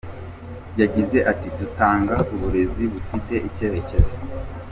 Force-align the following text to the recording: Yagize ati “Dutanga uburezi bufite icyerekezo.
Yagize 0.81 1.17
ati 1.31 1.47
“Dutanga 1.59 2.15
uburezi 2.33 2.83
bufite 2.93 3.33
icyerekezo. 3.47 4.15